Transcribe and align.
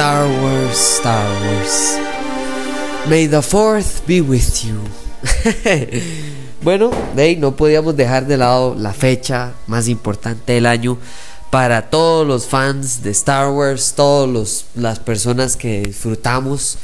Star 0.00 0.26
Wars, 0.40 0.78
Star 0.96 1.28
Wars. 1.44 1.98
May 3.10 3.26
the 3.26 3.42
fourth 3.42 4.06
be 4.06 4.22
with 4.22 4.64
you. 4.64 4.80
bueno, 6.62 6.90
no 7.36 7.54
podíamos 7.54 7.94
dejar 7.94 8.26
de 8.26 8.38
lado 8.38 8.74
la 8.78 8.94
fecha 8.94 9.52
más 9.66 9.88
importante 9.88 10.54
del 10.54 10.64
año 10.64 10.96
para 11.50 11.90
todos 11.90 12.26
los 12.26 12.46
fans 12.46 13.02
de 13.02 13.10
Star 13.10 13.50
Wars, 13.50 13.92
todas 13.94 14.64
las 14.74 14.98
personas 15.00 15.58
que 15.58 15.82
disfrutamos 15.82 16.78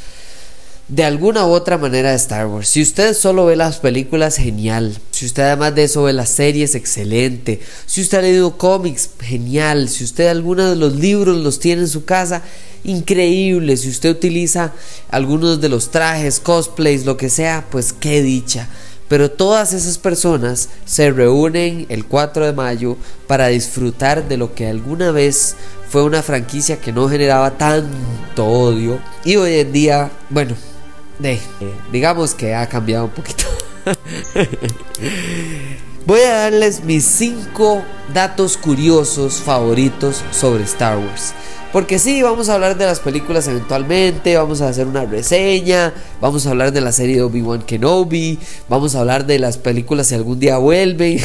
de 0.87 1.03
alguna 1.03 1.45
u 1.45 1.49
otra 1.49 1.77
manera 1.77 2.11
de 2.11 2.15
Star 2.15 2.45
Wars. 2.47 2.69
Si 2.69 2.81
usted 2.81 3.13
solo 3.13 3.45
ve 3.45 3.55
las 3.55 3.77
películas, 3.77 4.37
genial. 4.37 4.97
Si 5.11 5.25
usted 5.25 5.43
además 5.43 5.75
de 5.75 5.83
eso 5.83 6.03
ve 6.03 6.13
las 6.13 6.29
series, 6.29 6.75
excelente. 6.75 7.59
Si 7.85 8.01
usted 8.01 8.19
ha 8.19 8.21
leído 8.21 8.57
cómics, 8.57 9.09
genial. 9.19 9.89
Si 9.89 10.03
usted 10.03 10.27
algunos 10.27 10.69
de 10.69 10.75
los 10.75 10.95
libros 10.95 11.35
los 11.37 11.59
tiene 11.59 11.81
en 11.81 11.87
su 11.89 12.05
casa, 12.05 12.43
increíble. 12.83 13.77
Si 13.77 13.89
usted 13.89 14.11
utiliza 14.11 14.73
algunos 15.09 15.61
de 15.61 15.69
los 15.69 15.91
trajes, 15.91 16.39
cosplays, 16.39 17.05
lo 17.05 17.17
que 17.17 17.29
sea, 17.29 17.65
pues 17.69 17.93
qué 17.93 18.21
dicha. 18.21 18.67
Pero 19.07 19.31
todas 19.31 19.73
esas 19.73 19.97
personas 19.97 20.69
se 20.85 21.11
reúnen 21.11 21.85
el 21.89 22.05
4 22.05 22.45
de 22.45 22.53
mayo 22.53 22.97
para 23.25 23.47
disfrutar 23.47 24.27
de 24.27 24.37
lo 24.37 24.53
que 24.53 24.67
alguna 24.67 25.11
vez 25.11 25.55
fue 25.89 26.03
una 26.03 26.21
franquicia 26.21 26.81
que 26.81 26.91
no 26.91 27.07
generaba 27.07 27.57
tanto 27.57 28.45
odio. 28.45 28.99
Y 29.23 29.37
hoy 29.37 29.59
en 29.59 29.71
día, 29.71 30.11
bueno, 30.29 30.55
digamos 31.91 32.33
que 32.33 32.53
ha 32.53 32.67
cambiado 32.67 33.05
un 33.05 33.11
poquito. 33.11 33.45
Voy 36.05 36.21
a 36.21 36.43
darles 36.43 36.83
mis 36.83 37.05
5 37.05 37.83
datos 38.13 38.55
curiosos 38.57 39.41
favoritos 39.41 40.23
sobre 40.31 40.63
Star 40.63 40.97
Wars. 40.97 41.33
Porque 41.73 41.99
sí, 41.99 42.21
vamos 42.21 42.47
a 42.47 42.53
hablar 42.53 42.77
de 42.77 42.85
las 42.85 43.01
películas 43.01 43.45
eventualmente, 43.49 44.37
vamos 44.37 44.61
a 44.61 44.69
hacer 44.69 44.87
una 44.87 45.03
reseña, 45.03 45.93
vamos 46.21 46.47
a 46.47 46.51
hablar 46.51 46.71
de 46.71 46.79
la 46.79 46.93
serie 46.93 47.21
Obi-Wan 47.21 47.61
Kenobi, 47.63 48.39
vamos 48.69 48.95
a 48.95 49.01
hablar 49.01 49.25
de 49.25 49.37
las 49.37 49.57
películas 49.57 50.07
si 50.07 50.15
algún 50.15 50.39
día 50.39 50.59
vuelven, 50.59 51.19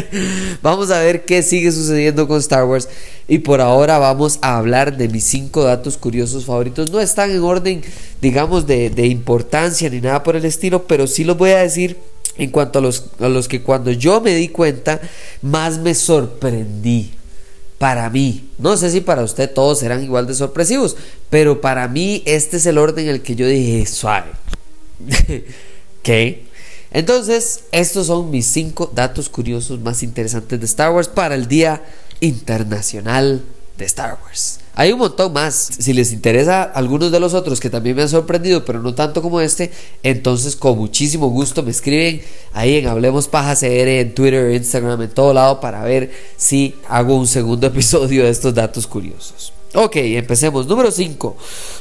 vamos 0.62 0.90
a 0.90 0.98
ver 0.98 1.24
qué 1.24 1.40
sigue 1.42 1.70
sucediendo 1.70 2.26
con 2.26 2.40
Star 2.40 2.64
Wars. 2.64 2.88
Y 3.28 3.38
por 3.38 3.60
ahora 3.60 3.98
vamos 3.98 4.38
a 4.42 4.56
hablar 4.56 4.96
de 4.96 5.08
mis 5.08 5.24
5 5.24 5.62
datos 5.62 5.96
curiosos 5.96 6.46
favoritos. 6.46 6.90
No 6.90 7.00
están 7.00 7.30
en 7.30 7.42
orden, 7.42 7.82
digamos, 8.20 8.66
de, 8.66 8.90
importancia 9.06 9.88
ni 9.88 10.00
nada 10.00 10.24
por 10.24 10.34
el 10.34 10.44
estilo, 10.44 10.86
pero 10.86 11.06
sí 11.06 11.22
los 11.22 11.38
voy 11.38 11.50
a 11.50 11.58
decir 11.58 11.96
en 12.38 12.50
cuanto 12.50 12.80
a 12.80 12.82
los 13.28 13.48
que 13.48 13.62
cuando 13.62 13.92
yo 13.92 14.20
me 14.20 14.34
di 14.34 14.48
cuenta 14.48 15.00
más 15.42 15.78
me 15.78 15.94
sorprendí 15.94 17.15
para 17.78 18.08
mí. 18.10 18.48
No 18.58 18.76
sé 18.76 18.90
si 18.90 19.00
para 19.00 19.22
usted 19.22 19.52
todos 19.52 19.78
serán 19.78 20.02
igual 20.02 20.26
de 20.26 20.34
sorpresivos, 20.34 20.96
pero 21.30 21.60
para 21.60 21.88
mí 21.88 22.22
este 22.26 22.56
es 22.56 22.66
el 22.66 22.78
orden 22.78 23.06
en 23.06 23.14
el 23.16 23.22
que 23.22 23.36
yo 23.36 23.46
dije 23.46 23.86
suave. 23.86 24.30
¿Qué? 26.02 26.46
Entonces, 26.90 27.64
estos 27.72 28.06
son 28.06 28.30
mis 28.30 28.46
cinco 28.46 28.90
datos 28.94 29.28
curiosos 29.28 29.80
más 29.80 30.02
interesantes 30.02 30.58
de 30.58 30.66
Star 30.66 30.92
Wars 30.92 31.08
para 31.08 31.34
el 31.34 31.48
Día 31.48 31.84
Internacional 32.20 33.42
de 33.76 33.84
Star 33.84 34.18
Wars. 34.24 34.60
Hay 34.78 34.92
un 34.92 34.98
montón 34.98 35.32
más. 35.32 35.70
Si 35.78 35.94
les 35.94 36.12
interesa 36.12 36.62
algunos 36.62 37.10
de 37.10 37.18
los 37.18 37.32
otros 37.32 37.60
que 37.60 37.70
también 37.70 37.96
me 37.96 38.02
han 38.02 38.10
sorprendido, 38.10 38.62
pero 38.62 38.82
no 38.82 38.94
tanto 38.94 39.22
como 39.22 39.40
este, 39.40 39.72
entonces 40.02 40.54
con 40.54 40.76
muchísimo 40.76 41.28
gusto 41.28 41.62
me 41.62 41.70
escriben 41.70 42.20
ahí 42.52 42.76
en 42.76 42.86
Hablemos 42.86 43.26
Paja 43.26 43.56
CR, 43.56 43.88
en 43.88 44.14
Twitter, 44.14 44.54
Instagram, 44.54 45.00
en 45.00 45.08
todo 45.08 45.32
lado 45.32 45.60
para 45.60 45.82
ver 45.82 46.12
si 46.36 46.74
hago 46.88 47.16
un 47.16 47.26
segundo 47.26 47.66
episodio 47.68 48.24
de 48.24 48.30
estos 48.30 48.54
datos 48.54 48.86
curiosos. 48.86 49.54
Ok, 49.72 49.96
empecemos. 49.96 50.66
Número 50.66 50.90
5. 50.90 51.36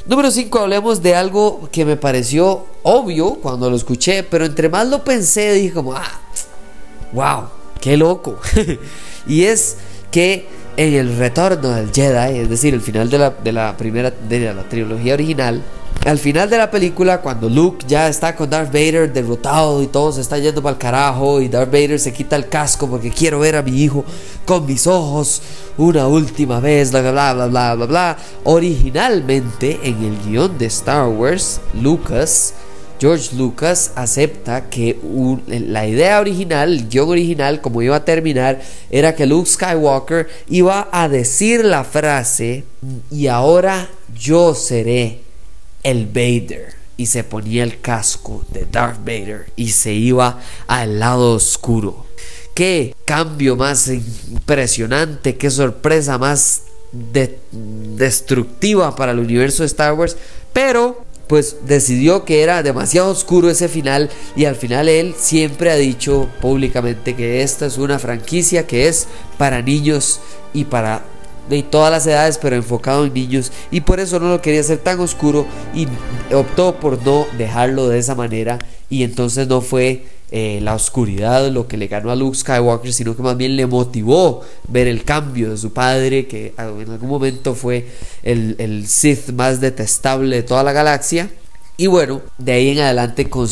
Número 0.06 0.32
5, 0.32 0.58
hablemos 0.58 1.02
de 1.04 1.16
algo 1.16 1.68
que 1.74 1.84
me 1.84 1.98
pareció 1.98 2.66
obvio 2.84 3.36
cuando 3.42 3.70
lo 3.70 3.76
escuché, 3.76 4.24
pero 4.24 4.46
entre 4.46 4.70
más 4.70 4.88
lo 4.88 5.04
pensé, 5.04 5.52
dije 5.52 5.74
como, 5.74 5.94
ah, 5.94 6.22
wow, 7.12 7.50
qué 7.82 7.98
loco. 7.98 8.40
y 9.28 9.44
es 9.44 9.76
que 10.12 10.48
en 10.78 10.94
el 10.94 11.18
retorno 11.18 11.70
del 11.70 11.92
Jedi, 11.92 12.40
es 12.40 12.50
decir, 12.50 12.74
el 12.74 12.82
final 12.82 13.10
de 13.10 13.18
la, 13.18 13.30
de 13.30 13.52
la 13.52 13.78
primera 13.78 14.12
de 14.12 14.54
la 14.54 14.64
trilogía 14.64 15.14
original, 15.14 15.62
al 16.06 16.20
final 16.20 16.48
de 16.52 16.60
la 16.60 16.70
película, 16.70 17.22
cuando 17.22 17.50
Luke 17.50 17.84
ya 17.88 18.08
está 18.08 18.36
con 18.36 18.48
Darth 18.48 18.72
Vader 18.72 19.12
derrotado 19.12 19.82
y 19.82 19.88
todo 19.88 20.12
se 20.12 20.22
está 20.22 20.38
yendo 20.38 20.62
para 20.62 20.74
el 20.74 20.78
carajo 20.78 21.42
y 21.42 21.48
Darth 21.48 21.72
Vader 21.72 22.00
se 22.00 22.14
quita 22.14 22.36
el 22.36 22.48
casco 22.48 22.88
porque 22.88 23.10
quiero 23.10 23.40
ver 23.40 23.56
a 23.56 23.64
mi 23.64 23.72
hijo 23.72 24.06
con 24.46 24.68
mis 24.68 24.86
ojos 24.86 25.42
una 25.78 26.08
última 26.08 26.60
vez, 26.60 26.92
bla, 26.92 27.02
bla, 27.02 27.34
bla, 27.34 27.48
bla, 27.48 27.76
bla, 27.76 27.86
bla. 27.88 28.18
Originalmente, 28.44 29.80
en 29.82 30.04
el 30.04 30.18
guion 30.24 30.56
de 30.60 30.68
Star 30.68 31.08
Wars, 31.08 31.60
Lucas 31.74 32.54
George 33.00 33.36
Lucas 33.36 33.92
acepta 33.96 34.70
que 34.70 34.98
la 35.48 35.88
idea 35.88 36.20
original, 36.20 36.72
el 36.72 36.90
guion 36.90 37.10
original, 37.10 37.62
como 37.62 37.82
iba 37.82 37.96
a 37.96 38.06
terminar, 38.06 38.62
era 38.90 39.16
que 39.16 39.26
Luke 39.26 39.50
Skywalker 39.50 40.28
iba 40.50 40.90
a 40.92 41.10
decir 41.10 41.66
la 41.66 41.84
frase, 41.84 42.64
y 43.12 43.28
ahora 43.28 43.90
yo 44.18 44.56
seré 44.56 45.22
el 45.84 46.06
Vader. 46.08 46.76
Y 46.98 47.08
se 47.08 47.26
ponía 47.26 47.66
el 47.66 47.82
casco 47.82 48.46
de 48.54 48.66
Darth 48.72 49.00
Vader 49.00 49.52
y 49.58 49.72
se 49.72 49.92
iba 49.92 50.40
al 50.66 50.98
lado 50.98 51.34
oscuro. 51.34 52.06
Qué 52.54 52.96
cambio 53.04 53.58
más 53.58 53.90
impresionante, 53.90 55.36
qué 55.36 55.52
sorpresa 55.52 56.18
más 56.18 56.62
destructiva 57.52 58.96
para 58.96 59.12
el 59.12 59.20
universo 59.20 59.64
de 59.64 59.68
Star 59.68 59.94
Wars. 59.94 60.16
Pero 60.54 61.05
pues 61.28 61.58
decidió 61.66 62.26
que 62.26 62.44
era 62.44 62.64
demasiado 62.64 63.10
oscuro 63.10 63.50
ese 63.50 63.68
final 63.68 64.10
y 64.36 64.46
al 64.46 64.56
final 64.56 64.90
él 64.90 65.16
siempre 65.18 65.72
ha 65.72 65.76
dicho 65.76 66.30
públicamente 66.42 67.16
que 67.16 67.42
esta 67.42 67.66
es 67.66 67.78
una 67.78 68.00
franquicia 68.00 68.68
que 68.68 68.88
es 68.88 69.08
para 69.38 69.62
niños 69.62 70.20
y 70.54 70.66
para 70.66 71.04
de 71.50 71.62
todas 71.62 71.92
las 71.92 72.08
edades 72.08 72.38
pero 72.38 72.56
enfocado 72.56 73.06
en 73.06 73.14
niños. 73.14 73.52
Y 73.72 73.82
por 73.82 74.00
eso 74.00 74.20
no 74.20 74.30
lo 74.30 74.42
quería 74.42 74.62
hacer 74.62 74.80
tan 74.80 75.00
oscuro 75.00 75.46
y 75.74 75.88
optó 76.34 76.80
por 76.80 77.04
no 77.04 77.28
dejarlo 77.38 77.88
de 77.90 78.00
esa 78.00 78.16
manera 78.16 78.60
y 78.90 79.04
entonces 79.04 79.48
no 79.48 79.62
fue 79.62 80.06
eh, 80.38 80.60
la 80.62 80.76
oscuridad 80.76 81.50
lo 81.50 81.66
que 81.66 81.78
le 81.78 81.88
ganó 81.88 82.12
a 82.12 82.16
Luke 82.18 82.38
Skywalker, 82.38 82.92
sino 82.92 83.16
que 83.16 83.24
más 83.24 83.38
bien 83.38 83.56
le 83.56 83.68
motivó 83.68 84.42
ver 84.68 84.86
el 84.86 85.06
cambio 85.06 85.52
de 85.52 85.56
su 85.56 85.72
padre, 85.72 86.28
que 86.28 86.54
en 86.58 86.92
algún 86.92 87.08
momento 87.08 87.56
fue 87.56 87.88
el, 88.22 88.86
Sith 88.86 89.30
más 89.30 89.62
detestable 89.62 90.36
de 90.36 90.44
toda 90.44 90.62
la 90.64 90.74
galaxia. 90.74 91.30
Y 91.78 91.88
bueno, 91.88 92.22
de 92.38 92.52
ahí 92.52 92.72
en 92.72 92.80
adelante 92.80 93.30
con, 93.30 93.48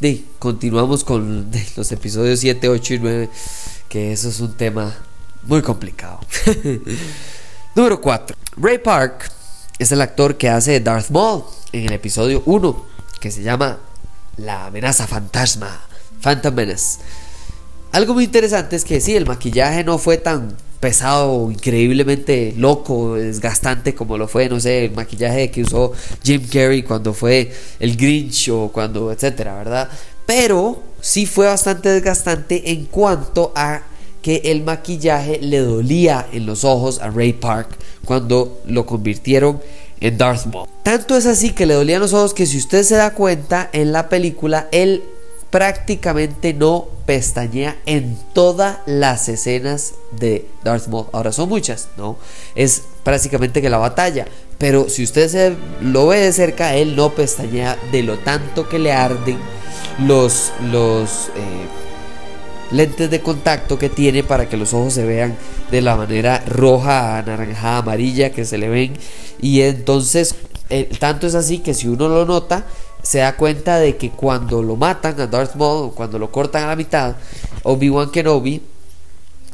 de, 0.00 0.24
continuamos 0.40 1.04
con 1.04 1.48
los 1.76 1.92
episodios 1.92 2.40
7, 2.40 2.70
8 2.70 2.94
y 2.94 2.98
9, 2.98 3.28
que 3.88 4.12
eso 4.12 4.28
es 4.28 4.40
un 4.40 4.56
tema 4.56 4.96
muy 5.44 5.62
complicado. 5.62 6.18
Número 7.76 8.00
4. 8.00 8.36
Ray 8.56 8.78
Park 8.78 9.30
es 9.78 9.92
el 9.92 10.00
actor 10.00 10.36
que 10.36 10.48
hace 10.48 10.80
Darth 10.80 11.10
Maul 11.10 11.44
en 11.70 11.84
el 11.84 11.92
episodio 11.92 12.42
1, 12.46 12.84
que 13.20 13.30
se 13.30 13.44
llama 13.44 13.78
La 14.36 14.66
amenaza 14.66 15.06
fantasma. 15.06 15.85
Phantom 16.20 16.54
Menace. 16.54 16.98
Algo 17.92 18.14
muy 18.14 18.24
interesante 18.24 18.76
es 18.76 18.84
que 18.84 19.00
sí, 19.00 19.16
el 19.16 19.26
maquillaje 19.26 19.84
no 19.84 19.98
fue 19.98 20.18
tan 20.18 20.56
pesado, 20.80 21.50
increíblemente 21.50 22.54
loco, 22.56 23.14
desgastante 23.14 23.94
como 23.94 24.18
lo 24.18 24.28
fue, 24.28 24.48
no 24.48 24.60
sé, 24.60 24.84
el 24.84 24.92
maquillaje 24.92 25.50
que 25.50 25.62
usó 25.62 25.92
Jim 26.22 26.46
Carrey 26.46 26.82
cuando 26.82 27.14
fue 27.14 27.52
el 27.80 27.96
Grinch 27.96 28.50
o 28.50 28.70
cuando, 28.72 29.10
etcétera, 29.10 29.56
¿verdad? 29.56 29.88
Pero 30.26 30.82
sí 31.00 31.26
fue 31.26 31.46
bastante 31.46 31.88
desgastante 31.88 32.70
en 32.72 32.84
cuanto 32.86 33.52
a 33.54 33.82
que 34.20 34.42
el 34.44 34.64
maquillaje 34.64 35.38
le 35.40 35.60
dolía 35.60 36.26
en 36.32 36.46
los 36.46 36.64
ojos 36.64 37.00
a 37.00 37.10
Ray 37.10 37.32
Park 37.32 37.68
cuando 38.04 38.60
lo 38.66 38.84
convirtieron 38.84 39.60
en 40.00 40.18
Darth 40.18 40.46
Maul. 40.46 40.68
Tanto 40.82 41.16
es 41.16 41.26
así 41.26 41.50
que 41.50 41.64
le 41.64 41.74
dolían 41.74 42.00
los 42.00 42.12
ojos 42.12 42.34
que 42.34 42.44
si 42.44 42.58
usted 42.58 42.82
se 42.82 42.96
da 42.96 43.14
cuenta 43.14 43.70
en 43.72 43.92
la 43.92 44.08
película, 44.08 44.68
él 44.72 45.02
prácticamente 45.50 46.52
no 46.54 46.86
pestañea 47.06 47.76
en 47.86 48.18
todas 48.32 48.78
las 48.86 49.28
escenas 49.28 49.94
de 50.12 50.46
Darth 50.64 50.88
Maul. 50.88 51.06
Ahora 51.12 51.32
son 51.32 51.48
muchas, 51.48 51.88
¿no? 51.96 52.16
Es 52.54 52.82
prácticamente 53.04 53.62
que 53.62 53.70
la 53.70 53.78
batalla. 53.78 54.26
Pero 54.58 54.88
si 54.88 55.04
usted 55.04 55.28
se 55.28 55.56
lo 55.80 56.06
ve 56.06 56.20
de 56.20 56.32
cerca, 56.32 56.74
él 56.74 56.96
no 56.96 57.10
pestañea 57.12 57.78
de 57.92 58.02
lo 58.02 58.18
tanto 58.18 58.68
que 58.68 58.78
le 58.78 58.92
arden 58.92 59.38
los, 60.06 60.52
los 60.70 61.28
eh, 61.36 61.66
lentes 62.70 63.10
de 63.10 63.20
contacto 63.20 63.78
que 63.78 63.88
tiene 63.88 64.22
para 64.22 64.48
que 64.48 64.56
los 64.56 64.72
ojos 64.74 64.94
se 64.94 65.04
vean 65.04 65.36
de 65.70 65.82
la 65.82 65.96
manera 65.96 66.42
roja, 66.46 67.18
anaranjada, 67.18 67.78
amarilla 67.78 68.30
que 68.30 68.44
se 68.44 68.58
le 68.58 68.68
ven. 68.68 68.94
Y 69.40 69.60
entonces, 69.60 70.34
eh, 70.70 70.88
tanto 70.98 71.26
es 71.26 71.34
así 71.34 71.58
que 71.58 71.74
si 71.74 71.88
uno 71.88 72.08
lo 72.08 72.24
nota, 72.24 72.64
se 73.06 73.18
da 73.18 73.36
cuenta 73.36 73.78
de 73.78 73.96
que 73.96 74.10
cuando 74.10 74.64
lo 74.64 74.74
matan 74.74 75.20
a 75.20 75.28
Darth 75.28 75.54
Maul, 75.54 75.94
cuando 75.94 76.18
lo 76.18 76.32
cortan 76.32 76.64
a 76.64 76.66
la 76.66 76.76
mitad, 76.76 77.14
Obi-Wan 77.62 78.10
Kenobi, 78.10 78.60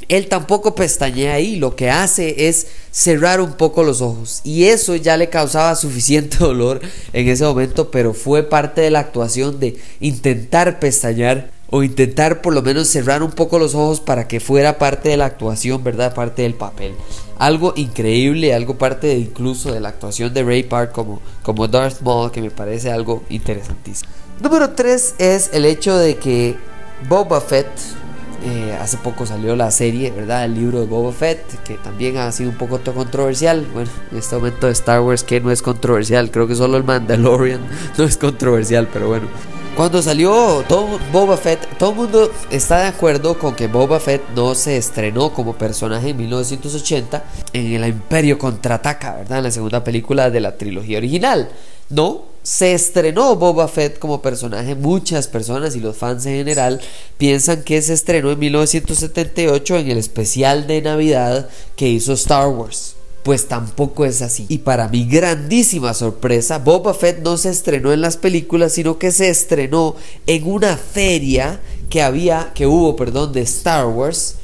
él 0.09 0.29
tampoco 0.29 0.75
pestañea 0.75 1.35
ahí, 1.35 1.57
lo 1.57 1.77
que 1.77 1.91
hace 1.91 2.49
es 2.49 2.69
cerrar 2.91 3.43
un 3.43 3.53
poco 3.53 3.83
los 3.83 4.01
ojos. 4.01 4.41
Y 4.43 4.65
eso 4.65 4.97
ya 4.97 5.19
le 5.19 5.29
causaba 5.29 5.77
suficiente 5.77 6.39
dolor 6.39 6.81
en 7.13 7.29
ese 7.29 7.45
momento, 7.45 7.91
pero 7.91 8.15
fue 8.15 8.43
parte 8.43 8.81
de 8.81 8.91
la 8.91 9.01
actuación 9.01 9.61
de 9.61 9.77
intentar 10.01 10.81
pestañear 10.81 11.51
o 11.75 11.83
intentar 11.83 12.43
por 12.43 12.53
lo 12.53 12.61
menos 12.61 12.87
cerrar 12.89 13.23
un 13.23 13.31
poco 13.31 13.59
los 13.59 13.75
ojos 13.75 13.99
para 13.99 14.29
que 14.29 14.41
fuera 14.41 14.77
parte 14.77 15.09
de 15.09 15.17
la 15.17 15.25
actuación, 15.25 15.83
¿verdad? 15.83 16.15
Parte 16.15 16.43
del 16.43 16.53
papel. 16.53 16.95
Algo 17.39 17.73
increíble, 17.77 18.53
algo 18.53 18.77
parte 18.77 19.17
incluso 19.17 19.73
de 19.73 19.81
la 19.81 19.89
actuación 19.89 20.35
de 20.35 20.45
Ray 20.45 20.65
Park 20.65 20.93
como, 20.93 21.23
como 21.43 21.67
Darth 21.67 22.03
Maul, 22.03 22.31
que 22.31 22.43
me 22.43 22.51
parece 22.51 22.93
algo 22.93 23.25
interesantísimo. 23.31 24.13
Número 24.43 24.73
3 24.73 25.15
es 25.17 25.49
el 25.55 25.65
hecho 25.65 25.97
de 25.97 26.17
que 26.17 26.57
Boba 27.09 27.41
Fett, 27.41 27.71
eh, 28.45 28.77
hace 28.79 28.99
poco 28.99 29.25
salió 29.25 29.57
la 29.57 29.71
serie, 29.71 30.11
¿verdad? 30.11 30.45
El 30.45 30.57
libro 30.57 30.79
de 30.79 30.87
Boba 30.87 31.13
Fett, 31.13 31.63
que 31.65 31.79
también 31.79 32.19
ha 32.19 32.31
sido 32.33 32.51
un 32.51 32.59
poco 32.59 32.81
controversial. 32.81 33.67
Bueno, 33.73 33.91
en 34.11 34.19
este 34.19 34.37
momento 34.37 34.67
de 34.67 34.75
Star 34.75 35.01
Wars, 35.01 35.25
que 35.25 35.41
no 35.41 35.51
es 35.51 35.63
controversial, 35.63 36.31
creo 36.31 36.47
que 36.47 36.55
solo 36.55 36.77
el 36.77 36.85
Mandalorian 36.85 37.63
no 37.97 38.05
es 38.05 38.19
controversial, 38.19 38.91
pero 38.93 39.09
bueno. 39.09 39.29
Cuando 39.77 40.03
salió 40.03 40.63
Boba 41.11 41.39
Fett, 41.39 41.79
todo 41.79 41.91
el 41.93 41.97
mundo 41.97 42.31
está 42.51 42.81
de 42.81 42.89
acuerdo 42.89 43.39
con 43.39 43.55
que 43.55 43.69
Boba 43.69 43.99
Fett 44.01 44.23
no 44.37 44.55
se 44.55 44.77
estrenó 44.77 45.33
como 45.33 45.55
personaje 45.55 46.11
en 46.11 46.19
1980 46.19 47.25
en 47.55 47.73
el 47.73 47.89
Imperio 47.89 48.39
Contraataca, 48.39 49.17
¿verdad? 49.17 49.39
En 49.39 49.45
la 49.45 49.51
segunda 49.51 49.83
película 49.83 50.29
de 50.29 50.41
la 50.41 50.59
trilogía 50.59 50.99
original. 50.99 51.49
No, 51.89 52.27
se 52.43 52.75
estrenó 52.75 53.35
Boba 53.37 53.67
Fett 53.67 53.99
como 53.99 54.21
personaje. 54.21 54.75
Muchas 54.75 55.27
personas 55.27 55.75
y 55.75 55.81
los 55.81 55.97
fans 55.97 56.27
en 56.27 56.37
general 56.37 56.79
piensan 57.17 57.63
que 57.63 57.81
se 57.81 57.95
estrenó 57.95 58.31
en 58.31 58.41
1978 58.41 59.79
en 59.79 59.91
el 59.91 59.97
especial 59.97 60.67
de 60.67 60.83
Navidad 60.83 61.49
que 61.77 61.89
hizo 61.89 62.13
Star 62.13 62.49
Wars 62.49 62.97
pues 63.23 63.49
tampoco 63.49 64.05
es 64.05 64.23
así. 64.23 64.47
Y 64.49 64.59
para 64.59 64.89
mi 64.89 65.05
grandísima 65.05 65.95
sorpresa, 65.95 66.59
Boba 66.59 66.95
Fett 66.95 67.21
no 67.21 67.37
se 67.37 67.51
estrenó 67.51 67.93
en 67.93 68.01
las 68.01 68.17
películas, 68.17 68.73
sino 68.73 68.99
que 68.99 69.13
se 69.13 69.29
estrenó 69.29 69.95
en 70.27 70.45
una 70.45 70.77
feria 70.77 71.61
que 71.89 72.03
había, 72.03 72.53
que 72.55 72.67
hubo, 72.67 72.97
perdón, 72.97 73.33
de 73.33 73.43
Star 73.43 73.87
Wars 73.87 74.37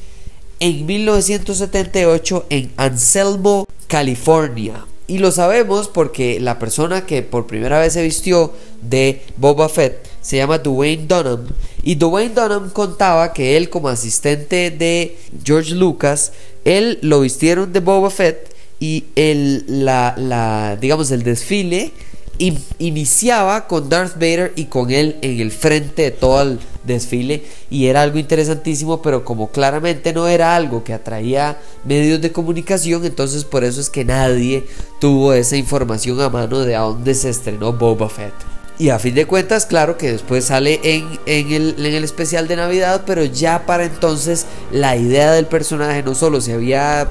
en 0.61 0.87
1978 0.87 2.47
en 2.51 2.73
Anselmo, 2.77 3.67
California. 3.87 4.85
Y 5.07 5.19
lo 5.19 5.33
sabemos 5.33 5.89
porque 5.89 6.39
la 6.39 6.59
persona 6.59 7.07
que 7.07 7.23
por 7.23 7.47
primera 7.47 7.81
vez 7.81 7.95
se 7.95 8.03
vistió 8.03 8.53
de 8.83 9.23
Boba 9.39 9.69
Fett 9.69 10.07
se 10.21 10.37
llama 10.37 10.59
Dwayne 10.59 11.07
Dunham. 11.07 11.47
Y 11.83 11.95
Dwayne 11.95 12.35
Dunham 12.35 12.71
contaba 12.71 13.33
que 13.33 13.57
él 13.57 13.71
como 13.71 13.89
asistente 13.89 14.71
de 14.71 15.17
George 15.43 15.75
Lucas, 15.75 16.33
él 16.67 16.99
lo 17.01 17.21
vistieron 17.21 17.73
de 17.73 17.81
Boba 17.81 18.11
Fett 18.11 18.55
y 18.81 19.05
el, 19.17 19.65
la, 19.85 20.77
digamos, 20.81 21.11
el 21.11 21.23
desfile 21.23 21.93
iniciaba 22.79 23.67
con 23.67 23.89
Darth 23.89 24.15
Vader 24.15 24.53
y 24.55 24.67
con 24.67 24.93
él 24.93 25.17
en 25.23 25.41
el 25.41 25.51
frente 25.51 26.03
de 26.03 26.11
todo 26.13 26.43
el 26.43 26.61
desfile. 26.85 27.43
Y 27.69 27.87
era 27.87 28.03
algo 28.03 28.19
interesantísimo 28.19 29.03
pero 29.03 29.25
como 29.25 29.51
claramente 29.51 30.13
no 30.13 30.29
era 30.29 30.55
algo 30.55 30.85
que 30.85 30.95
atraía 30.95 31.59
medios 31.85 32.21
de 32.21 32.31
comunicación 32.31 33.05
entonces 33.05 33.45
por 33.45 33.65
eso 33.65 33.81
es 33.81 33.91
que 33.91 34.05
nadie 34.05 34.65
tuvo 35.01 35.33
esa 35.33 35.57
información 35.57 36.21
a 36.21 36.29
mano 36.29 36.61
de 36.61 36.77
a 36.77 36.81
dónde 36.81 37.15
se 37.15 37.31
estrenó 37.31 37.73
Boba 37.73 38.09
Fett. 38.09 38.35
Y 38.81 38.91
a 38.91 39.01
fin 39.01 39.17
de 39.17 39.27
cuentas, 39.27 39.67
claro 39.67 39.99
que 39.99 40.13
después 40.13 40.45
sale 40.45 40.79
en, 40.85 41.19
en, 41.27 41.53
el, 41.53 41.75
en, 41.85 41.95
el, 41.95 42.05
especial 42.05 42.47
de 42.47 42.55
Navidad, 42.55 43.03
pero 43.05 43.25
ya 43.25 43.67
para 43.67 43.85
entonces 43.85 44.47
la 44.71 44.97
idea 44.97 45.33
del 45.33 45.47
personaje 45.47 46.05
no 46.05 46.15
solo 46.15 46.41
se 46.41 46.53
había 46.53 47.09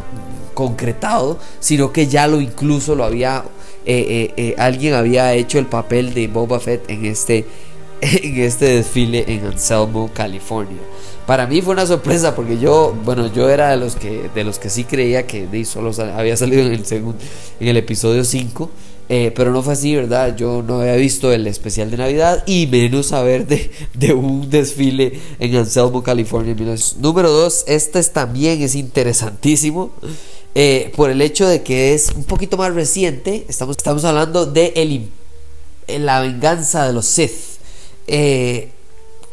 concretado, 0.57 1.37
sino 1.59 1.91
que 1.91 2.07
ya 2.07 2.25
lo 2.25 2.41
incluso 2.41 2.95
lo 2.95 3.03
había, 3.03 3.43
eh, 3.85 4.05
eh, 4.09 4.33
eh, 4.37 4.55
alguien 4.57 4.95
había 4.95 5.31
hecho 5.35 5.59
el 5.59 5.67
papel 5.67 6.15
de 6.15 6.27
Boba 6.27 6.59
Fett 6.59 6.89
en 6.89 7.05
este, 7.05 7.45
en 8.01 8.37
este 8.37 8.65
desfile 8.65 9.23
en 9.27 9.45
Anselmo, 9.45 10.09
California. 10.11 10.79
Para 11.27 11.45
mí 11.45 11.61
fue 11.61 11.73
una 11.73 11.85
sorpresa 11.85 12.33
porque 12.33 12.57
yo, 12.57 12.97
bueno, 13.05 13.31
yo 13.31 13.47
era 13.49 13.69
de 13.69 13.77
los 13.77 13.95
que, 13.95 14.31
de 14.33 14.43
los 14.43 14.57
que 14.57 14.71
sí 14.71 14.83
creía 14.83 15.27
que 15.27 15.63
solo 15.63 15.91
había 16.15 16.35
salido 16.35 16.63
en 16.63 16.73
el 16.73 16.87
segundo, 16.87 17.19
en 17.59 17.67
el 17.67 17.77
episodio 17.77 18.23
5. 18.23 18.71
pero 19.07 19.51
no 19.51 19.61
fue 19.61 19.73
así, 19.73 19.95
¿verdad? 19.95 20.35
Yo 20.35 20.63
no 20.63 20.79
había 20.79 20.95
visto 20.95 21.31
el 21.31 21.45
especial 21.45 21.91
de 21.91 21.97
Navidad 21.97 22.43
y 22.47 22.65
menos 22.65 23.07
saber 23.07 23.45
de, 23.45 23.69
de 23.93 24.13
un 24.13 24.49
desfile 24.49 25.19
en 25.37 25.55
Anselmo, 25.55 26.01
California. 26.01 26.55
Número 26.99 27.29
2, 27.29 27.65
este 27.67 28.01
también 28.05 28.63
es 28.63 28.73
interesantísimo. 28.73 29.91
Eh, 30.59 30.91
por 30.95 31.11
el 31.11 31.21
hecho 31.21 31.47
de 31.47 31.61
que 31.61 31.93
es 31.93 32.09
un 32.15 32.23
poquito 32.23 32.57
más 32.57 32.73
reciente. 32.73 33.45
Estamos, 33.47 33.77
estamos 33.77 34.03
hablando 34.05 34.47
de 34.47 34.73
el, 34.75 36.03
La 36.03 36.19
venganza 36.19 36.87
de 36.87 36.93
los 36.93 37.05
Sith. 37.05 37.59
Eh, 38.07 38.71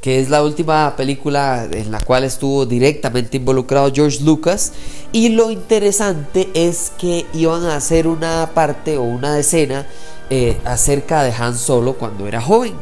que 0.03 0.21
es 0.21 0.29
la 0.29 0.43
última 0.43 0.95
película 0.97 1.67
en 1.73 1.91
la 1.91 1.99
cual 2.01 2.25
estuvo 2.25 2.67
directamente 2.67 3.39
involucrado 3.39 3.91
George 3.91 4.23
Lucas. 4.23 4.73
Y 5.13 5.31
lo 5.31 5.51
interesante 5.51 6.51
es 6.53 6.93
que 6.99 7.25
iban 7.33 7.65
a 7.65 7.77
hacer 7.77 8.07
una 8.07 8.51
parte 8.53 8.99
o 8.99 9.05
una 9.05 9.39
escena 9.39 9.87
eh, 10.29 10.59
acerca 10.67 11.23
de 11.23 11.33
Han 11.33 11.57
Solo 11.57 11.95
cuando 11.95 12.29
era 12.29 12.43
joven. 12.43 12.75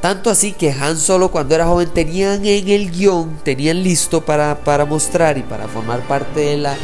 Tanto 0.00 0.30
así 0.30 0.52
que 0.52 0.72
Han 0.72 0.96
Solo 0.96 1.30
cuando 1.30 1.54
era 1.54 1.66
joven 1.66 1.90
tenían 1.92 2.46
en 2.46 2.68
el 2.70 2.90
guion, 2.90 3.38
tenían 3.44 3.82
listo 3.82 4.24
para, 4.24 4.64
para 4.64 4.86
mostrar 4.86 5.36
y 5.36 5.42
para 5.42 5.68
formar 5.68 6.08
parte 6.08 6.40
de 6.40 6.56
la, 6.56 6.74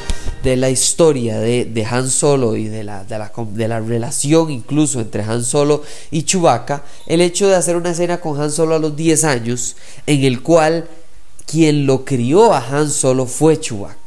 de 0.43 0.56
la 0.56 0.70
historia 0.70 1.38
de, 1.40 1.87
Han 1.90 2.11
Solo 2.11 2.56
y 2.56 2.69
de 2.69 2.85
la, 2.85 3.05
de 3.05 3.69
la, 3.69 3.81
relación 3.81 4.50
incluso 4.50 5.00
entre 5.00 5.23
Han 5.23 5.45
Solo 5.45 5.83
y 6.11 6.23
Chewbacca, 6.23 6.85
el 7.07 7.21
hecho 7.21 7.49
de 7.49 7.57
hacer 7.57 7.76
una 7.76 7.90
escena 7.90 8.21
con 8.21 8.40
Han 8.40 8.52
Solo 8.52 8.75
a 8.75 8.78
los 8.78 8.97
10 8.97 9.25
años, 9.25 9.76
en 10.07 10.25
el 10.25 10.42
cual 10.42 10.88
quien 11.47 11.87
lo 11.87 12.04
crió 12.04 12.52
a 12.52 12.66
Han 12.66 12.90
Solo 12.90 13.26
fue 13.26 13.59
Chewbacca. 13.59 13.99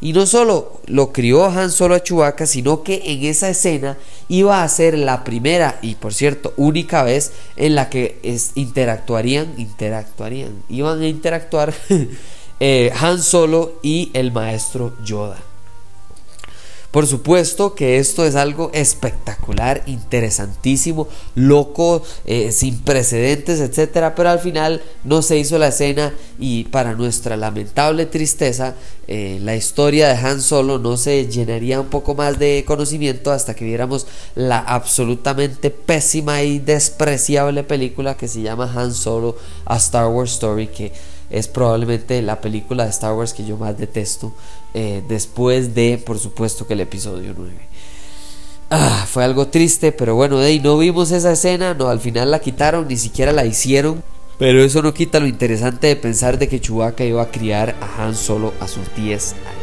Y 0.00 0.12
no 0.12 0.26
solo 0.26 0.80
lo 0.86 1.12
crió 1.12 1.46
Han 1.46 1.70
Solo 1.70 1.94
a 1.94 2.02
Chewbacca, 2.02 2.46
sino 2.46 2.82
que 2.82 3.02
en 3.06 3.24
esa 3.24 3.48
escena 3.48 3.96
iba 4.28 4.62
a 4.62 4.68
ser 4.68 4.98
la 4.98 5.24
primera 5.24 5.78
y 5.82 5.94
por 5.94 6.12
cierto 6.12 6.52
única 6.56 7.02
vez 7.02 7.32
en 7.56 7.74
la 7.74 7.88
que 7.88 8.20
interactuarían, 8.54 9.54
interactuarían, 9.56 10.62
iban 10.68 11.00
a 11.00 11.08
interactuar 11.08 11.74
eh, 12.60 12.92
Han 13.00 13.22
Solo 13.22 13.78
y 13.82 14.10
el 14.12 14.30
maestro 14.30 14.94
Yoda. 15.04 15.53
Por 16.94 17.08
supuesto 17.08 17.74
que 17.74 17.98
esto 17.98 18.24
es 18.24 18.36
algo 18.36 18.70
espectacular, 18.72 19.82
interesantísimo, 19.86 21.08
loco, 21.34 22.04
eh, 22.24 22.52
sin 22.52 22.78
precedentes, 22.82 23.58
etcétera, 23.58 24.14
pero 24.14 24.28
al 24.28 24.38
final 24.38 24.80
no 25.02 25.20
se 25.20 25.36
hizo 25.36 25.58
la 25.58 25.66
escena 25.66 26.14
y 26.38 26.62
para 26.66 26.94
nuestra 26.94 27.36
lamentable 27.36 28.06
tristeza, 28.06 28.76
eh, 29.08 29.40
la 29.42 29.56
historia 29.56 30.06
de 30.06 30.14
Han 30.24 30.40
Solo 30.40 30.78
no 30.78 30.96
se 30.96 31.26
llenaría 31.26 31.80
un 31.80 31.88
poco 31.88 32.14
más 32.14 32.38
de 32.38 32.62
conocimiento 32.64 33.32
hasta 33.32 33.54
que 33.54 33.64
viéramos 33.64 34.06
la 34.36 34.60
absolutamente 34.60 35.70
pésima 35.70 36.44
y 36.44 36.60
despreciable 36.60 37.64
película 37.64 38.16
que 38.16 38.28
se 38.28 38.42
llama 38.42 38.72
Han 38.72 38.94
Solo, 38.94 39.36
a 39.64 39.78
Star 39.78 40.06
Wars 40.06 40.34
Story, 40.34 40.68
que 40.68 40.92
es 41.34 41.48
probablemente 41.48 42.22
la 42.22 42.40
película 42.40 42.84
de 42.84 42.90
Star 42.90 43.12
Wars 43.12 43.32
que 43.34 43.44
yo 43.44 43.56
más 43.56 43.76
detesto, 43.76 44.32
eh, 44.72 45.02
después 45.08 45.74
de, 45.74 45.98
por 45.98 46.20
supuesto, 46.20 46.64
que 46.64 46.74
el 46.74 46.80
episodio 46.80 47.34
9. 47.36 47.52
Ah, 48.70 49.04
fue 49.10 49.24
algo 49.24 49.48
triste, 49.48 49.90
pero 49.90 50.14
bueno, 50.14 50.38
de 50.38 50.60
no 50.60 50.78
vimos 50.78 51.10
esa 51.10 51.32
escena, 51.32 51.74
no, 51.74 51.88
al 51.88 51.98
final 51.98 52.30
la 52.30 52.38
quitaron, 52.38 52.86
ni 52.86 52.96
siquiera 52.96 53.32
la 53.32 53.44
hicieron. 53.44 54.02
Pero 54.38 54.62
eso 54.62 54.80
no 54.80 54.94
quita 54.94 55.18
lo 55.18 55.26
interesante 55.26 55.88
de 55.88 55.96
pensar 55.96 56.38
de 56.38 56.48
que 56.48 56.60
Chewbacca 56.60 57.04
iba 57.04 57.22
a 57.22 57.30
criar 57.30 57.74
a 57.80 58.04
Han 58.04 58.14
Solo 58.14 58.52
a 58.60 58.68
sus 58.68 58.94
10 58.94 59.32
años. 59.32 59.54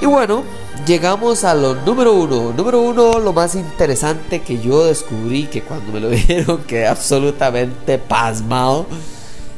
Y 0.00 0.06
bueno, 0.06 0.44
llegamos 0.86 1.42
a 1.42 1.54
lo 1.54 1.74
número 1.74 2.14
uno. 2.14 2.52
Número 2.52 2.80
uno, 2.80 3.18
lo 3.18 3.32
más 3.32 3.56
interesante 3.56 4.42
que 4.42 4.60
yo 4.60 4.84
descubrí, 4.84 5.46
que 5.46 5.62
cuando 5.62 5.92
me 5.92 5.98
lo 5.98 6.10
dijeron 6.10 6.62
quedé 6.62 6.86
absolutamente 6.86 7.98
pasmado 7.98 8.86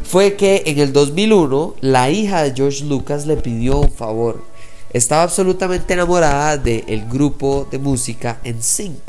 fue 0.08 0.36
que 0.36 0.62
en 0.66 0.78
el 0.78 0.92
2001 0.92 1.74
la 1.80 2.10
hija 2.10 2.42
de 2.42 2.54
George 2.54 2.84
Lucas 2.84 3.26
le 3.26 3.36
pidió 3.36 3.80
un 3.80 3.90
favor. 3.90 4.44
Estaba 4.92 5.24
absolutamente 5.24 5.94
enamorada 5.94 6.56
del 6.56 7.06
grupo 7.08 7.66
de 7.70 7.78
música 7.78 8.40
NSYNC. 8.44 9.02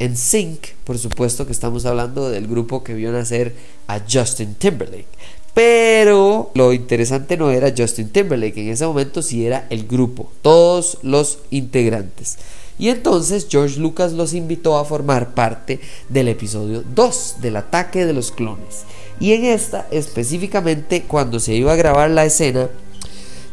NSYNC, 0.00 0.74
por 0.82 0.98
supuesto 0.98 1.46
que 1.46 1.52
estamos 1.52 1.86
hablando 1.86 2.30
del 2.30 2.48
grupo 2.48 2.82
que 2.82 2.94
vio 2.94 3.12
nacer 3.12 3.54
a 3.86 4.00
Justin 4.10 4.56
Timberlake. 4.56 5.06
Pero 5.54 6.23
lo 6.54 6.72
interesante 6.72 7.36
no 7.36 7.50
era 7.50 7.74
Justin 7.76 8.10
Timberlake, 8.10 8.60
en 8.60 8.68
ese 8.68 8.86
momento 8.86 9.22
sí 9.22 9.44
era 9.44 9.66
el 9.70 9.86
grupo, 9.86 10.30
todos 10.40 10.98
los 11.02 11.38
integrantes. 11.50 12.38
Y 12.78 12.88
entonces 12.88 13.46
George 13.48 13.78
Lucas 13.78 14.12
los 14.12 14.34
invitó 14.34 14.78
a 14.78 14.84
formar 14.84 15.34
parte 15.34 15.80
del 16.08 16.28
episodio 16.28 16.82
2 16.94 17.36
del 17.40 17.56
ataque 17.56 18.04
de 18.04 18.12
los 18.12 18.32
clones. 18.32 18.84
Y 19.20 19.32
en 19.32 19.44
esta, 19.44 19.86
específicamente 19.90 21.02
cuando 21.02 21.38
se 21.38 21.54
iba 21.54 21.72
a 21.72 21.76
grabar 21.76 22.10
la 22.10 22.24
escena 22.24 22.68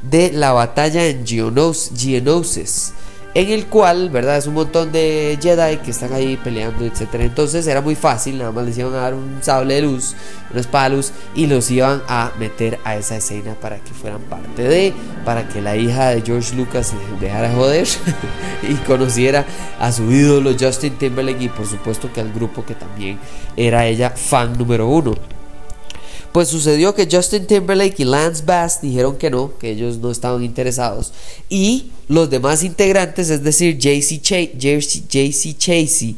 de 0.02 0.32
la 0.32 0.52
batalla 0.52 1.06
en 1.06 1.26
Geonosis, 1.26 2.94
en 3.34 3.50
el 3.50 3.68
cual, 3.68 4.10
¿verdad? 4.10 4.38
Es 4.38 4.48
un 4.48 4.56
montón 4.56 4.92
de 4.92 5.38
Jedi 5.42 5.78
que 5.78 5.92
están 5.92 6.12
ahí 6.14 6.38
peleando, 6.38 6.84
etcétera. 6.84 7.24
Entonces 7.24 7.66
era 7.66 7.82
muy 7.82 7.96
fácil, 7.96 8.38
nada 8.38 8.52
más 8.52 8.66
les 8.66 8.78
iban 8.78 8.94
a 8.94 8.98
dar 8.98 9.14
un 9.14 9.38
sable 9.42 9.76
de 9.76 9.82
luz, 9.84 10.16
una 10.52 10.60
espada 10.60 10.90
de 10.90 10.96
luz, 10.98 11.12
y 11.34 11.48
los 11.48 11.72
iban 11.72 12.02
a 12.08 12.32
meter 12.40 12.80
a 12.84 12.98
esa 12.98 13.16
escena 13.16 13.56
para 13.56 13.78
que 13.78 13.92
fueran 13.94 14.22
parte 14.22 14.64
de, 14.64 14.94
para 15.24 15.48
que 15.48 15.62
la 15.62 15.78
hija 15.78 16.10
de 16.10 16.22
George 16.22 16.56
Lucas 16.56 16.88
se 16.88 17.26
dejara 17.26 17.54
joder 17.54 17.88
y 18.70 18.74
conociera 18.86 19.46
a 19.80 19.92
su 19.92 20.12
ídolo 20.12 20.52
Justin 20.60 20.98
Timberlake 20.98 21.46
y 21.46 21.50
por 21.50 21.66
supuesto 21.66 22.12
que 22.12 22.20
al 22.20 22.34
grupo 22.34 22.66
que 22.66 22.76
también 22.76 23.18
era 23.56 23.86
ella 23.86 24.10
fan 24.10 24.58
número 24.58 24.88
uno. 24.88 25.41
Pues 26.32 26.48
sucedió 26.48 26.96
que 26.96 27.08
Justin 27.12 27.46
Timberlake 27.46 28.00
y 28.00 28.06
Lance 28.06 28.44
Bass 28.46 28.82
dijeron 28.82 29.18
que 29.18 29.30
no, 29.30 29.58
que 29.58 29.72
ellos 29.72 29.98
no 29.98 30.12
estaban 30.12 30.44
interesados. 30.44 31.12
Y 31.50 31.92
los 32.08 32.30
demás 32.30 32.64
integrantes, 32.64 33.30
es 33.30 33.44
decir, 33.44 33.78
JC, 33.78 34.22
Chasey 35.58 36.18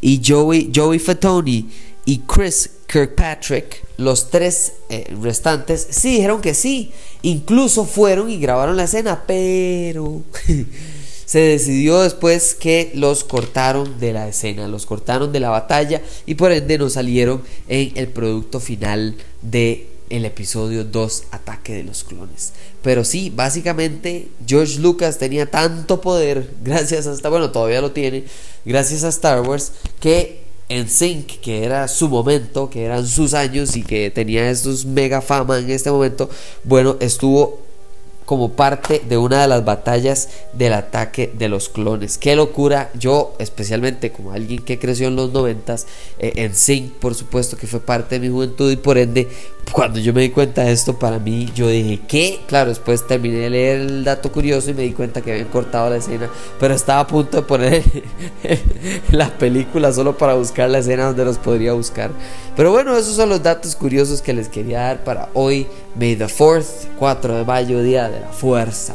y 0.00 0.20
Joey, 0.24 0.70
Joey 0.74 0.98
Fatoni 0.98 1.68
y 2.04 2.18
Chris 2.20 2.70
Kirkpatrick, 2.86 3.82
los 3.96 4.30
tres 4.30 4.74
eh, 4.88 5.12
restantes, 5.20 5.86
sí 5.90 6.12
dijeron 6.16 6.40
que 6.40 6.54
sí. 6.54 6.92
Incluso 7.22 7.84
fueron 7.86 8.30
y 8.30 8.38
grabaron 8.38 8.76
la 8.76 8.84
escena, 8.84 9.24
pero 9.26 10.22
se 11.24 11.40
decidió 11.40 12.00
después 12.00 12.54
que 12.54 12.90
los 12.94 13.24
cortaron 13.24 13.98
de 13.98 14.12
la 14.12 14.28
escena, 14.28 14.68
los 14.68 14.86
cortaron 14.86 15.32
de 15.32 15.40
la 15.40 15.50
batalla 15.50 16.02
y 16.26 16.34
por 16.34 16.52
ende 16.52 16.78
no 16.78 16.90
salieron 16.90 17.42
en 17.68 17.92
el 17.96 18.08
producto 18.08 18.60
final 18.60 19.16
de 19.42 19.88
el 20.10 20.24
episodio 20.26 20.84
2 20.84 21.24
Ataque 21.30 21.74
de 21.74 21.84
los 21.84 22.04
Clones. 22.04 22.52
Pero 22.82 23.04
sí, 23.04 23.32
básicamente 23.34 24.28
George 24.46 24.78
Lucas 24.78 25.18
tenía 25.18 25.50
tanto 25.50 26.00
poder 26.00 26.50
gracias 26.62 27.06
a 27.06 27.28
bueno, 27.30 27.50
todavía 27.50 27.80
lo 27.80 27.92
tiene, 27.92 28.24
gracias 28.64 29.04
a 29.04 29.08
Star 29.08 29.40
Wars 29.40 29.72
que 30.00 30.44
en 30.68 30.88
Sync, 30.88 31.26
que 31.40 31.64
era 31.64 31.88
su 31.88 32.08
momento, 32.08 32.70
que 32.70 32.84
eran 32.84 33.06
sus 33.06 33.34
años 33.34 33.76
y 33.76 33.82
que 33.82 34.10
tenía 34.10 34.50
estos 34.50 34.86
mega 34.86 35.20
fama 35.20 35.58
en 35.58 35.70
este 35.70 35.90
momento, 35.90 36.30
bueno, 36.64 36.96
estuvo 37.00 37.63
como 38.24 38.52
parte 38.52 39.02
de 39.06 39.18
una 39.18 39.42
de 39.42 39.48
las 39.48 39.64
batallas 39.64 40.28
del 40.52 40.72
ataque 40.72 41.32
de 41.36 41.48
los 41.48 41.68
clones. 41.68 42.18
Qué 42.18 42.36
locura, 42.36 42.90
yo 42.98 43.34
especialmente 43.38 44.12
como 44.12 44.32
alguien 44.32 44.62
que 44.62 44.78
creció 44.78 45.08
en 45.08 45.16
los 45.16 45.32
noventas, 45.32 45.86
eh, 46.18 46.32
en 46.36 46.54
Sync 46.54 46.92
por 46.94 47.14
supuesto 47.14 47.56
que 47.56 47.66
fue 47.66 47.80
parte 47.80 48.18
de 48.18 48.26
mi 48.26 48.32
juventud 48.32 48.70
y 48.70 48.76
por 48.76 48.98
ende 48.98 49.28
cuando 49.72 49.98
yo 49.98 50.12
me 50.12 50.22
di 50.22 50.30
cuenta 50.30 50.62
de 50.62 50.72
esto 50.72 50.98
para 50.98 51.18
mí 51.18 51.50
yo 51.54 51.68
dije 51.68 52.00
¿qué? 52.06 52.40
Claro, 52.46 52.68
después 52.70 53.06
terminé 53.06 53.36
de 53.36 53.50
leer 53.50 53.80
el 53.80 54.04
dato 54.04 54.30
curioso 54.30 54.70
y 54.70 54.74
me 54.74 54.82
di 54.82 54.92
cuenta 54.92 55.20
que 55.20 55.32
habían 55.32 55.48
cortado 55.48 55.90
la 55.90 55.96
escena, 55.96 56.28
pero 56.60 56.74
estaba 56.74 57.00
a 57.00 57.06
punto 57.06 57.38
de 57.38 57.42
poner 57.42 57.82
la 59.10 59.36
película 59.36 59.92
solo 59.92 60.16
para 60.16 60.34
buscar 60.34 60.70
la 60.70 60.78
escena 60.78 61.06
donde 61.06 61.24
los 61.24 61.38
podría 61.38 61.72
buscar. 61.72 62.10
Pero 62.56 62.70
bueno, 62.70 62.96
esos 62.96 63.16
son 63.16 63.28
los 63.28 63.42
datos 63.42 63.74
curiosos 63.74 64.22
que 64.22 64.32
les 64.32 64.48
quería 64.48 64.80
dar 64.80 65.04
para 65.04 65.28
hoy, 65.34 65.66
May 65.96 66.14
the 66.14 66.26
4th, 66.26 66.88
4 66.98 67.36
de 67.38 67.44
mayo, 67.44 67.82
día 67.82 68.08
de 68.14 68.20
la 68.20 68.32
fuerza. 68.32 68.94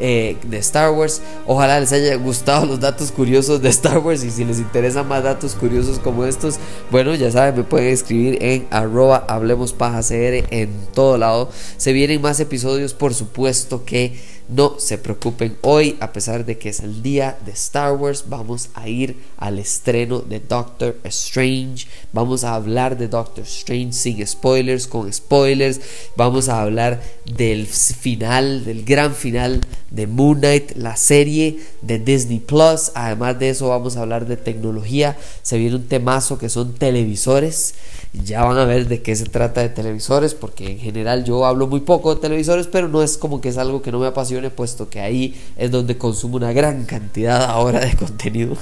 Eh, 0.00 0.36
de 0.44 0.58
Star 0.58 0.90
Wars. 0.90 1.22
Ojalá 1.46 1.78
les 1.78 1.92
haya 1.92 2.16
gustado 2.16 2.66
los 2.66 2.80
datos 2.80 3.12
curiosos 3.12 3.62
de 3.62 3.68
Star 3.68 3.98
Wars 3.98 4.24
y 4.24 4.30
si 4.30 4.44
les 4.44 4.58
interesan 4.58 5.06
más 5.06 5.22
datos 5.22 5.54
curiosos 5.54 6.00
como 6.00 6.24
estos, 6.24 6.56
bueno, 6.90 7.14
ya 7.14 7.30
saben, 7.30 7.56
me 7.56 7.62
pueden 7.62 7.90
escribir 7.90 8.38
en 8.40 8.66
arroba 8.70 9.24
hablemos 9.28 9.72
paja 9.72 10.00
en 10.10 10.70
todo 10.92 11.16
lado. 11.16 11.48
Se 11.76 11.92
vienen 11.92 12.20
más 12.20 12.40
episodios, 12.40 12.92
por 12.92 13.14
supuesto 13.14 13.84
que 13.84 14.18
no 14.48 14.74
se 14.78 14.98
preocupen, 14.98 15.56
hoy 15.62 15.96
a 16.00 16.12
pesar 16.12 16.44
de 16.44 16.58
que 16.58 16.68
es 16.68 16.80
el 16.80 17.02
día 17.02 17.38
de 17.46 17.52
Star 17.52 17.94
Wars, 17.94 18.24
vamos 18.28 18.68
a 18.74 18.88
ir 18.88 19.16
al 19.38 19.58
estreno 19.58 20.20
de 20.20 20.40
Doctor 20.40 20.98
Strange. 21.04 21.86
Vamos 22.12 22.44
a 22.44 22.54
hablar 22.54 22.98
de 22.98 23.08
Doctor 23.08 23.44
Strange 23.44 23.92
sin 23.92 24.26
spoilers, 24.26 24.86
con 24.86 25.10
spoilers. 25.10 25.80
Vamos 26.16 26.50
a 26.50 26.60
hablar 26.60 27.02
del 27.24 27.66
final, 27.66 28.64
del 28.64 28.84
gran 28.84 29.14
final 29.14 29.62
de 29.94 30.06
Moon 30.06 30.38
Knight, 30.38 30.72
la 30.76 30.96
serie 30.96 31.60
de 31.82 31.98
Disney 31.98 32.40
Plus. 32.40 32.90
Además 32.94 33.38
de 33.38 33.50
eso, 33.50 33.68
vamos 33.68 33.96
a 33.96 34.00
hablar 34.00 34.26
de 34.26 34.36
tecnología. 34.36 35.16
Se 35.42 35.56
viene 35.56 35.76
un 35.76 35.86
temazo 35.86 36.38
que 36.38 36.48
son 36.48 36.74
televisores. 36.74 37.74
Ya 38.12 38.44
van 38.44 38.58
a 38.58 38.64
ver 38.64 38.86
de 38.86 39.02
qué 39.02 39.14
se 39.16 39.24
trata 39.24 39.60
de 39.60 39.68
televisores, 39.68 40.34
porque 40.34 40.70
en 40.70 40.78
general 40.78 41.24
yo 41.24 41.44
hablo 41.46 41.66
muy 41.66 41.80
poco 41.80 42.14
de 42.14 42.20
televisores, 42.20 42.68
pero 42.68 42.88
no 42.88 43.02
es 43.02 43.18
como 43.18 43.40
que 43.40 43.48
es 43.48 43.58
algo 43.58 43.82
que 43.82 43.90
no 43.90 43.98
me 43.98 44.06
apasione, 44.06 44.50
puesto 44.50 44.88
que 44.88 45.00
ahí 45.00 45.34
es 45.56 45.70
donde 45.70 45.98
consumo 45.98 46.36
una 46.36 46.52
gran 46.52 46.84
cantidad 46.84 47.44
ahora 47.44 47.80
de 47.80 47.96
contenido. 47.96 48.56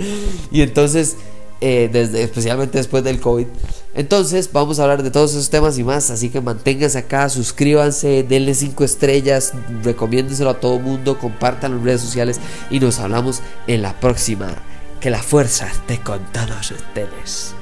y 0.52 0.60
entonces, 0.60 1.16
eh, 1.60 1.90
especialmente 2.14 2.78
después 2.78 3.04
del 3.04 3.20
COVID. 3.20 3.46
Entonces, 3.94 4.50
vamos 4.52 4.78
a 4.78 4.84
hablar 4.84 5.02
de 5.02 5.10
todos 5.10 5.32
esos 5.32 5.50
temas 5.50 5.78
y 5.78 5.84
más. 5.84 6.10
Así 6.10 6.30
que 6.30 6.40
manténganse 6.40 6.98
acá, 6.98 7.28
suscríbanse, 7.28 8.22
denle 8.22 8.54
5 8.54 8.84
estrellas, 8.84 9.52
recomiéndenselo 9.82 10.50
a 10.50 10.60
todo 10.60 10.78
mundo, 10.78 11.18
compartan 11.18 11.72
en 11.72 11.84
redes 11.84 12.02
sociales 12.02 12.40
y 12.70 12.80
nos 12.80 12.98
hablamos 13.00 13.40
en 13.66 13.82
la 13.82 13.98
próxima. 13.98 14.54
Que 15.00 15.10
la 15.10 15.22
fuerza 15.22 15.66
esté 15.66 16.00
con 16.00 16.20
todos 16.32 16.72
ustedes. 16.72 17.54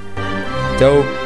Chao. 0.79 1.26